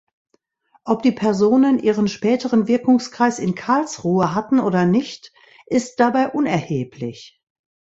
[0.83, 5.31] Ob die Personen ihren späteren Wirkungskreis in Karlsruhe hatten oder nicht,
[5.67, 7.39] ist dabei unerheblich.